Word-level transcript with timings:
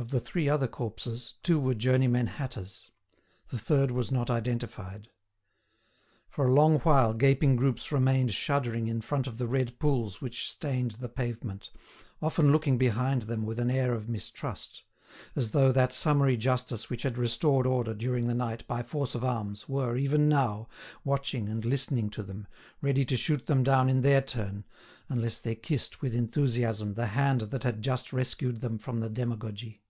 Of 0.00 0.10
the 0.12 0.20
three 0.20 0.48
other 0.48 0.68
corpses, 0.68 1.34
two 1.42 1.58
were 1.58 1.74
journeymen 1.74 2.28
hatters; 2.28 2.92
the 3.48 3.58
third 3.58 3.90
was 3.90 4.12
not 4.12 4.30
identified. 4.30 5.08
For 6.28 6.46
a 6.46 6.54
long 6.54 6.78
while 6.78 7.12
gaping 7.12 7.56
groups 7.56 7.90
remained 7.90 8.32
shuddering 8.32 8.86
in 8.86 9.00
front 9.00 9.26
of 9.26 9.38
the 9.38 9.48
red 9.48 9.76
pools 9.80 10.20
which 10.20 10.48
stained 10.48 10.92
the 10.92 11.08
pavement, 11.08 11.70
often 12.22 12.52
looking 12.52 12.78
behind 12.78 13.22
them 13.22 13.44
with 13.44 13.58
an 13.58 13.72
air 13.72 13.92
of 13.92 14.08
mistrust, 14.08 14.84
as 15.34 15.50
though 15.50 15.72
that 15.72 15.92
summary 15.92 16.36
justice 16.36 16.88
which 16.88 17.02
had 17.02 17.18
restored 17.18 17.66
order 17.66 17.92
during 17.92 18.28
the 18.28 18.34
night 18.34 18.64
by 18.68 18.84
force 18.84 19.16
of 19.16 19.24
arms, 19.24 19.68
were, 19.68 19.96
even 19.96 20.28
now, 20.28 20.68
watching 21.02 21.48
and 21.48 21.64
listening 21.64 22.08
to 22.10 22.22
them, 22.22 22.46
ready 22.80 23.04
to 23.04 23.16
shoot 23.16 23.46
them 23.46 23.64
down 23.64 23.88
in 23.88 24.02
their 24.02 24.22
turn, 24.22 24.62
unless 25.08 25.40
they 25.40 25.56
kissed 25.56 26.00
with 26.00 26.14
enthusiasm 26.14 26.94
the 26.94 27.06
hand 27.06 27.40
that 27.40 27.64
had 27.64 27.82
just 27.82 28.12
rescued 28.12 28.60
them 28.60 28.78
from 28.78 29.00
the 29.00 29.10
demagogy. 29.10 29.82